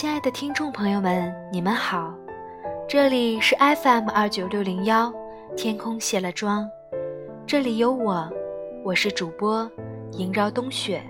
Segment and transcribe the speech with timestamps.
[0.00, 2.14] 亲爱的听众朋友们，你们好，
[2.88, 5.12] 这里是 FM 二九六零幺，
[5.58, 6.66] 天空卸了妆，
[7.46, 8.26] 这里有我，
[8.82, 9.70] 我是主播
[10.12, 11.02] 萦绕冬雪。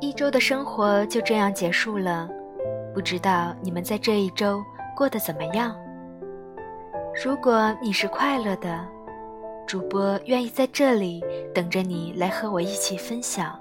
[0.00, 2.30] 一周的生活就这样结束了，
[2.94, 4.62] 不知道你们在这一周
[4.96, 5.74] 过得怎么样？
[7.24, 9.01] 如果你是快乐的。
[9.72, 13.58] 主播愿意在这里等着你来和我一起分享。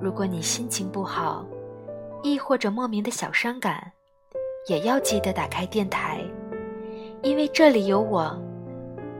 [0.00, 1.44] 如果你心情不好，
[2.22, 3.92] 亦或者莫名的小伤感，
[4.66, 6.22] 也要记得打开电台，
[7.20, 8.34] 因为这里有我，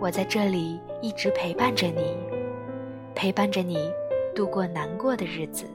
[0.00, 2.16] 我在这里一直陪伴着你，
[3.14, 3.92] 陪伴着你
[4.34, 5.66] 度过难过的日子。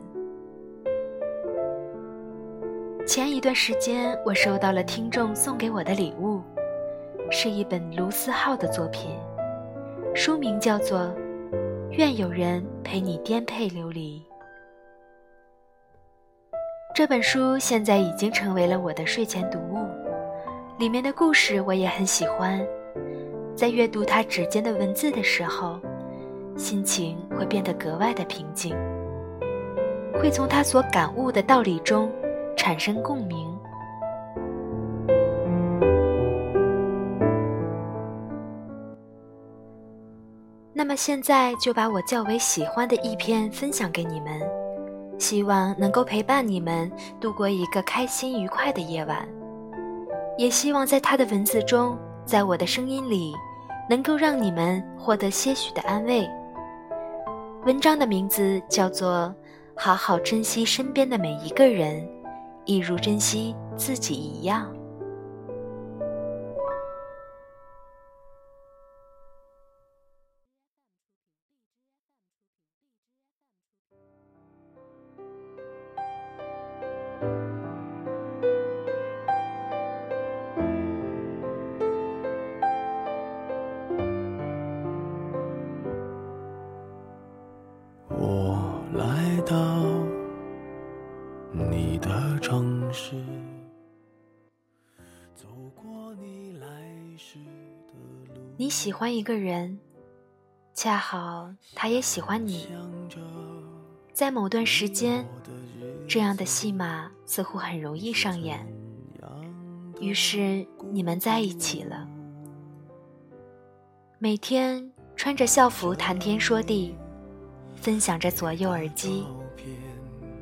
[3.06, 6.42] 前一段时间，我收到了听众送给我的礼物，
[7.30, 9.12] 是一本卢思浩的作品。
[10.16, 11.00] 书名叫做
[11.92, 14.20] 《愿有人陪你颠沛流离》。
[16.96, 19.88] 这本书现在已经成为了我的睡前读物，
[20.78, 22.60] 里面的故事我也很喜欢。
[23.56, 25.80] 在阅读它指尖的文字的时候，
[26.58, 28.76] 心情会变得格外的平静，
[30.16, 32.12] 会从他所感悟的道理中
[32.58, 33.59] 产生共鸣。
[41.00, 44.38] 现在就把我较为喜欢的一篇分享给你们，
[45.18, 46.92] 希望能够陪伴你们
[47.22, 49.26] 度过一个开心愉快的夜晚，
[50.38, 53.34] 也希望在他的文字中，在我的声音里，
[53.90, 56.30] 能够让你们获得些许的安慰。
[57.66, 59.34] 文章的名字叫做
[59.82, 62.06] 《好好珍惜身边的每一个人，
[62.66, 64.70] 一如珍惜自己一样》。
[98.58, 99.80] 你喜欢一个人，
[100.74, 102.68] 恰好他也喜欢你。
[104.12, 105.26] 在某段时间，
[106.08, 108.68] 这样的戏码似乎很容易上演，
[110.02, 112.08] 于是你们在一起了。
[114.18, 116.94] 每天穿着校服谈天说地，
[117.76, 119.26] 分享着左右耳机，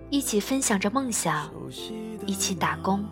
[0.10, 1.50] 一起分享着梦想，
[2.26, 3.04] 一起打工。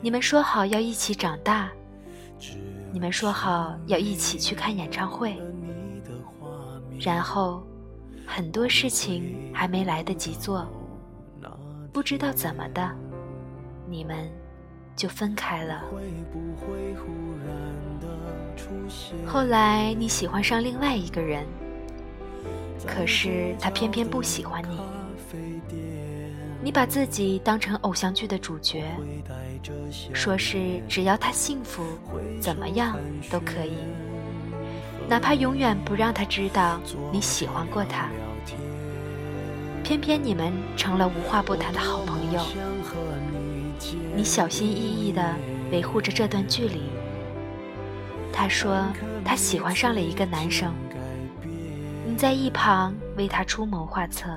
[0.00, 1.70] 你们说好要一起长大。
[2.92, 5.40] 你们说好要一起去看演唱会，
[7.00, 7.62] 然后
[8.26, 10.66] 很多事情还没来得及做，
[11.90, 12.90] 不知道怎么的，
[13.88, 14.30] 你们
[14.94, 15.84] 就分开了。
[19.26, 21.46] 后来你喜欢上另外一个人，
[22.86, 24.78] 可是他偏偏不喜欢你。
[26.62, 28.84] 你把自己当成偶像剧的主角，
[30.12, 31.82] 说是只要他幸福，
[32.40, 32.96] 怎么样
[33.30, 33.78] 都可以，
[35.08, 36.80] 哪怕永远不让他知道
[37.12, 38.08] 你喜欢过他。
[39.82, 42.40] 偏偏你们成了无话不谈的好朋友，
[44.14, 45.34] 你小心翼翼地
[45.72, 46.82] 维护着这段距离。
[48.32, 48.86] 他说
[49.24, 50.72] 他喜欢上了一个男生。
[52.22, 54.30] 在一旁为他出谋划策，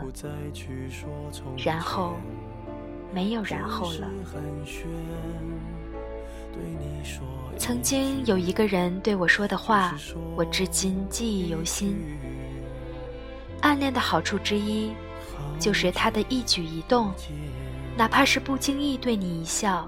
[1.63, 2.16] 然后
[3.13, 4.09] 没有然后了。
[7.59, 9.96] 曾经有一个人对我说的话，
[10.35, 11.96] 我至今记忆犹新。
[13.62, 14.91] 暗恋的好处之一，
[15.59, 17.14] 就是他的一举一动，
[17.96, 19.88] 哪怕是不经意对你一笑，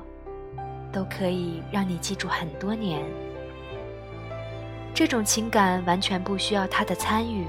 [0.93, 3.03] 都可以让你记住很多年。
[4.93, 7.43] 这种情感完全不需要他的参与。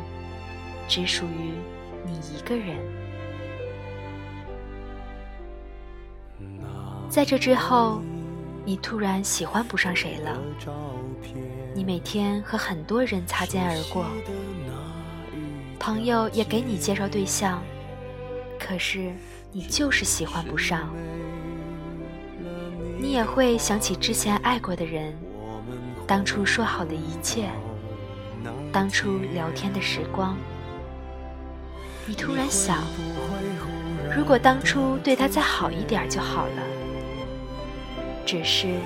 [0.89, 1.53] 只属于
[2.05, 2.77] 你一个人。
[7.11, 8.03] 在这之后，
[8.65, 10.39] 你突然喜欢不上谁了。
[11.75, 14.05] 你每天和很多人擦肩而过，
[15.79, 17.63] 朋友也给你介绍对象，
[18.59, 19.13] 可是
[19.53, 20.91] 你就是喜欢不上。
[23.01, 25.15] 你也会想起之前爱过的人，
[26.07, 27.49] 当初说好的一切，
[28.73, 30.37] 当初聊天的时光。
[32.09, 32.79] 你突然想，
[34.17, 36.63] 如果当初对他再好一点就好了。
[38.25, 38.77] 只是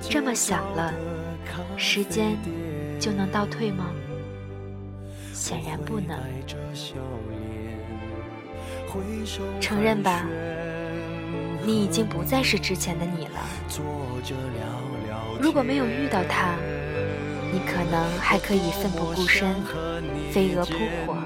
[0.00, 0.94] 这么想了，
[1.76, 2.38] 时间
[3.00, 3.90] 就能倒退吗？
[5.32, 6.16] 显然不能。
[9.60, 10.24] 承认吧，
[11.64, 13.40] 你已经不再是之前的你了。
[15.40, 16.54] 如果没有遇到他，
[17.52, 19.52] 你可能还可以奋不顾身，
[20.30, 20.74] 飞蛾扑
[21.04, 21.16] 火。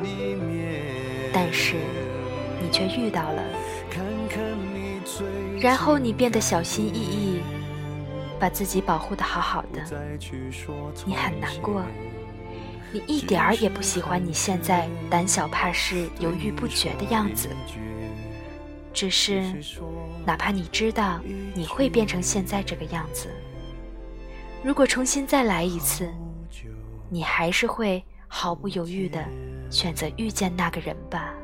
[1.32, 1.76] 但是，
[2.62, 3.42] 你却遇到了，
[5.60, 7.40] 然后你变得小心翼翼，
[8.38, 9.82] 把自己保护的好好的。
[11.04, 11.82] 你很难过。
[12.90, 17.48] 你一点儿也不喜欢你现在胆小怕事、犹豫不决的样子。
[18.94, 19.42] 只是，
[20.24, 21.20] 哪怕你知道
[21.54, 23.28] 你会变成现在这个样子，
[24.64, 26.08] 如果重新再来一次，
[27.10, 29.24] 你还是会毫不犹豫地
[29.70, 31.34] 选择遇见那个人吧。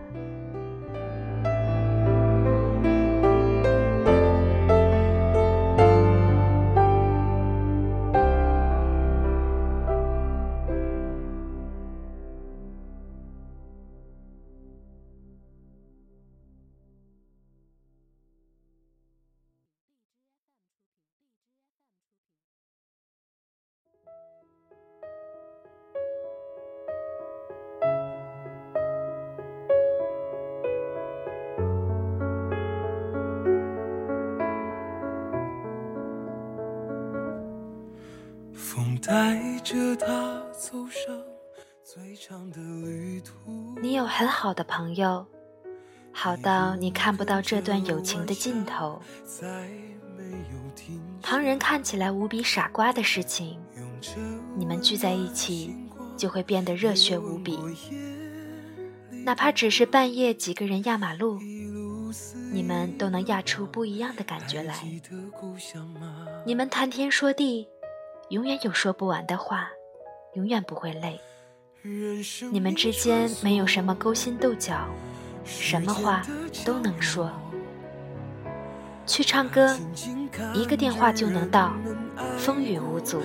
[39.15, 41.17] 带着他走上
[41.85, 43.79] 最长的旅途。
[43.81, 45.25] 你有很好的朋友，
[46.13, 49.01] 好到你看不到这段友情的尽头。
[51.23, 53.57] 旁人看起来无比傻瓜的事情，
[54.57, 55.77] 你们聚在一起
[56.17, 57.57] 就会变得热血无比。
[59.25, 61.39] 哪怕只是半夜几个人压马路，
[62.53, 64.75] 你们都能压出不一样的感觉来。
[66.45, 67.69] 你们谈天说地。
[68.31, 69.69] 永远有说不完的话，
[70.35, 71.21] 永远不会累。
[72.51, 74.89] 你们之间没有什么勾心斗角，
[75.45, 76.23] 什么话
[76.65, 77.31] 都能说。
[79.07, 79.79] 去唱歌，
[80.55, 81.75] 一个电话就能到，
[82.39, 83.21] 风雨无阻。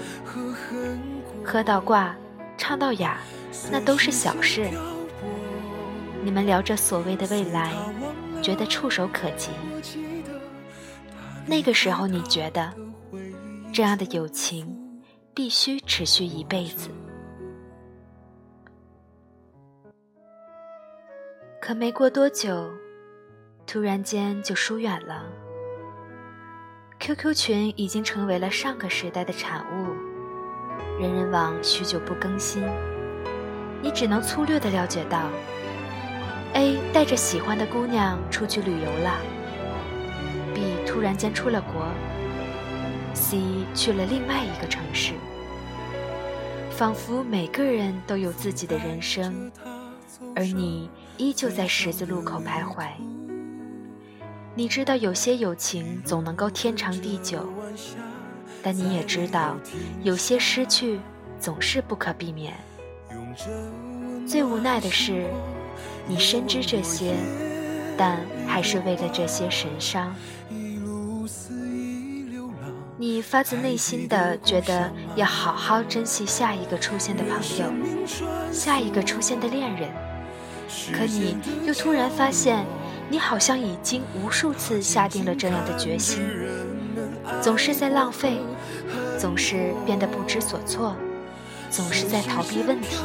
[1.45, 2.13] 喝到挂，
[2.57, 3.17] 唱到哑，
[3.71, 4.69] 那都是小事。
[6.21, 7.71] 你们聊着所谓的未来，
[8.41, 9.51] 觉得触手可及。
[11.45, 12.73] 那个时候，你觉得
[13.71, 14.75] 这样的友情。
[15.33, 16.89] 必须持续一辈子，
[21.61, 22.69] 可没过多久，
[23.65, 25.25] 突然间就疏远了。
[26.99, 29.93] QQ 群已经成为了上个时代的产物，
[30.99, 32.61] 人人网许久不更新，
[33.81, 35.29] 你只能粗略的了解到
[36.53, 39.17] ：A 带着喜欢的姑娘出去旅游了
[40.53, 41.87] ，B 突然间出了国。
[43.19, 43.37] C
[43.75, 45.13] 去了另外一个城市，
[46.71, 49.51] 仿佛每个人都有自己的人生，
[50.33, 52.87] 而你依旧在十字路口徘徊。
[54.55, 57.45] 你知道有些友情总能够天长地久，
[58.63, 59.57] 但你也知道
[60.01, 60.99] 有些失去
[61.39, 62.53] 总是不可避免。
[64.25, 65.27] 最无奈的是，
[66.07, 67.13] 你深知这些，
[67.97, 68.17] 但
[68.47, 70.15] 还是为了这些神伤。
[73.01, 77.71] 你发自内心的觉得要好好珍惜下一个出现的朋友，
[78.51, 79.89] 下一个出现的恋人，
[80.91, 82.65] 可你又突然发现，
[83.09, 86.27] 你好像已经无数次下定了这样的决心，
[87.41, 88.41] 总是在浪费，
[89.17, 90.93] 总是变得不知所措，
[91.69, 92.97] 总是在逃避问题，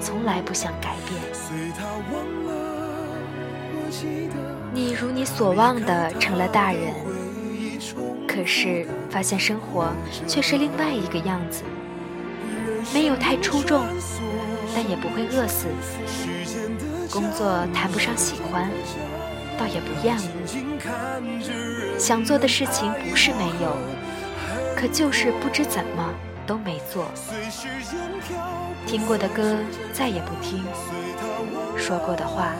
[0.00, 1.20] 从来不想改变。
[4.72, 6.94] 你如你所望的成了大人。
[8.26, 9.92] 可是发现生活
[10.26, 11.62] 却是另外一个样子，
[12.92, 13.84] 没有太出众，
[14.74, 15.66] 但也不会饿死。
[17.10, 18.68] 工作谈不上喜欢，
[19.56, 21.98] 倒也不厌恶。
[21.98, 23.76] 想做的事情不是没有，
[24.76, 26.12] 可就是不知怎么
[26.44, 27.06] 都没做。
[28.84, 29.56] 听过的歌
[29.92, 30.64] 再也不听，
[31.76, 32.52] 说过的话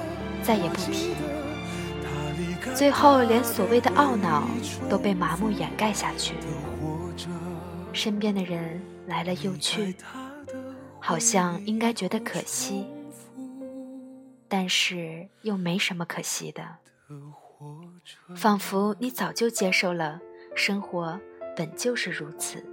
[0.42, 1.14] 再也不提。
[2.72, 4.48] 最后，连所谓的懊恼
[4.88, 6.34] 都被麻木掩盖下去。
[7.92, 9.94] 身边的人来了又去，
[10.98, 12.86] 好像应该觉得可惜，
[14.48, 16.64] 但是又没什么可惜的。
[18.34, 20.20] 仿佛你早就接受了，
[20.56, 21.20] 生活
[21.56, 22.64] 本就是如此。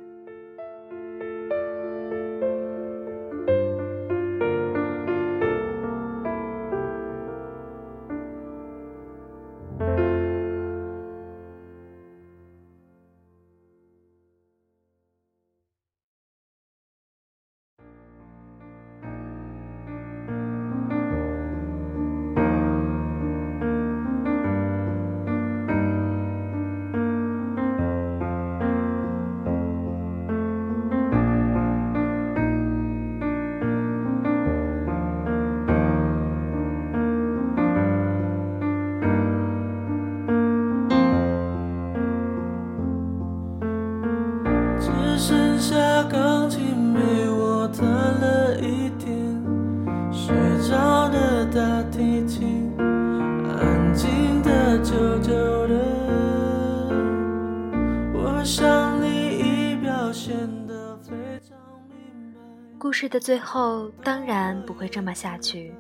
[58.44, 60.36] 想你已表现
[60.68, 61.12] 得非
[61.48, 61.58] 常
[61.88, 62.40] 明白。
[62.80, 65.74] 故事的最后当然不会这么下去。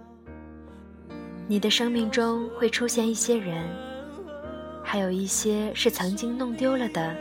[1.47, 3.67] 你的生命中会出现一些人，
[4.83, 7.15] 还有一些是曾经弄丢了的，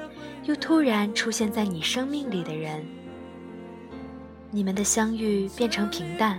[0.45, 2.85] 又突然出现在你生命里的人。
[4.51, 6.39] 你们的相遇变成平淡，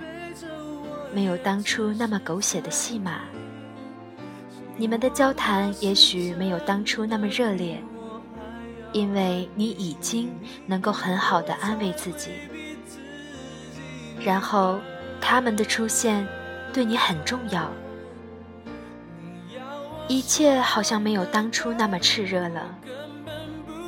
[1.14, 3.22] 没有当初那么狗血的戏码。
[4.78, 7.82] 你们的交谈也许没有当初那么热烈，
[8.94, 10.32] 因为你已经
[10.66, 12.32] 能够很好的安慰自己。
[14.24, 14.80] 然后，
[15.20, 16.28] 他们的出现
[16.74, 17.72] 对你很重要。
[20.08, 22.78] 一切好像没有当初那么炽热了，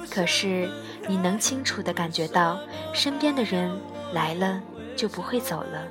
[0.09, 0.69] 可是
[1.07, 2.59] 你能清楚的感觉到，
[2.93, 3.71] 身边的人
[4.13, 4.61] 来了
[4.95, 5.87] 就不会走了，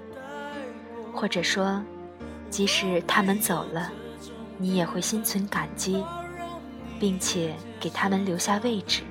[1.13, 1.83] 或者说，
[2.49, 3.93] 即使他们走了。
[4.59, 6.05] 你也会心存感激，
[7.03, 9.03] 并且给他们留下位置。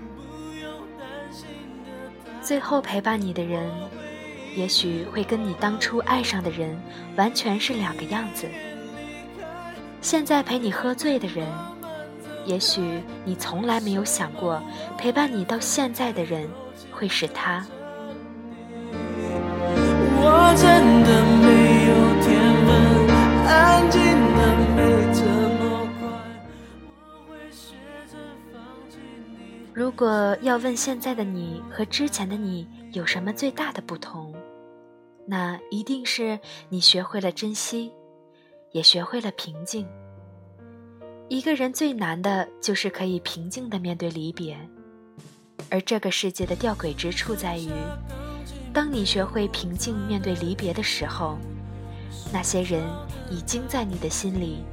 [2.42, 3.70] 最后陪伴你的人，
[4.56, 6.82] 也许会跟你当初爱上的人
[7.18, 8.48] 完全是两个样子。
[10.00, 11.46] 现在陪你喝醉的人，
[12.46, 14.64] 也许你从来没有想过，
[14.98, 16.50] 陪伴你到现在的人
[16.94, 17.66] 会是他。
[20.24, 21.61] 我真的没
[29.74, 34.36] 如果要问现在的你和之前的你有什么最大的不同，
[35.26, 36.38] 那一定是
[36.68, 37.90] 你学会了珍惜，
[38.74, 39.88] 也学会了平静。
[41.30, 44.58] 一个人最难的就是可以平静的面对离别，
[45.70, 47.70] 而这个世界的吊诡之处在于，
[48.74, 51.38] 当你学会平静面对离别的时候，
[52.34, 52.84] 那些人
[53.30, 54.66] 已经在你的心里，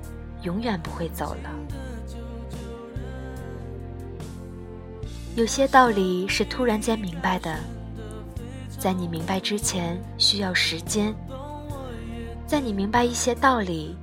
[0.43, 1.88] 永远不会走了。
[5.39, 7.55] 有些道理是突然间明白的，
[8.77, 11.15] 在你明白之前需要时间。
[12.45, 13.97] 在你明白一些道理、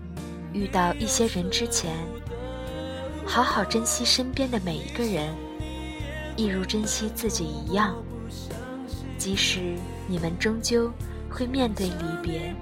[0.54, 1.92] 遇到一些人之前，
[3.26, 5.28] 好好珍惜身边的每一个人，
[6.38, 7.94] 一如珍惜自己一样。
[9.18, 9.76] 即使
[10.08, 10.90] 你们终究
[11.30, 12.56] 会面对离别。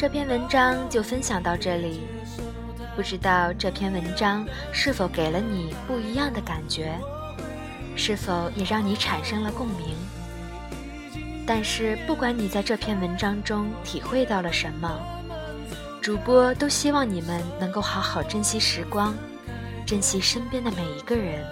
[0.00, 2.00] 这篇文章就分享到这里，
[2.96, 6.98] 不知道这篇文章是否给了你不一样的感觉，
[7.96, 9.94] 是否也让你产生了共鸣？
[11.46, 14.98] 但是不管你在这篇文章中体会到了什么，
[16.00, 19.14] 主播都希望你们能够好好珍惜时光，
[19.84, 21.44] 珍惜身边的每一个人。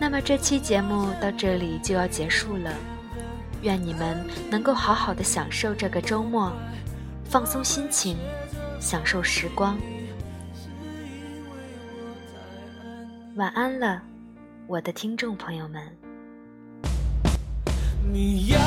[0.00, 2.74] 那么这期节目到这里就要结束了，
[3.62, 6.52] 愿你们能够好好的享受这个周末。
[7.28, 8.16] 放松心情，
[8.80, 9.78] 享受时光。
[13.36, 14.02] 晚安了，
[14.66, 15.82] 我的听众朋友们。
[18.10, 18.58] 你要